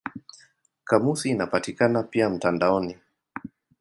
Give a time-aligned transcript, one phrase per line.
[0.83, 2.95] Kamusi inapatikana pia mtandaoni.